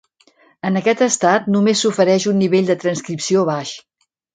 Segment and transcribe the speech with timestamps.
[0.69, 3.81] En aquest estat, només s'ofereix un nivell de transcripció baix.